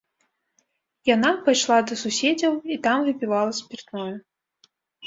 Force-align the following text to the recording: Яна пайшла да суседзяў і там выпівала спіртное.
Яна 1.15 1.31
пайшла 1.49 1.77
да 1.91 1.99
суседзяў 2.05 2.53
і 2.73 2.79
там 2.89 2.97
выпівала 3.11 3.51
спіртное. 3.61 4.13